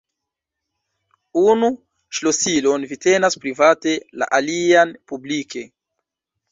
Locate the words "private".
3.45-3.95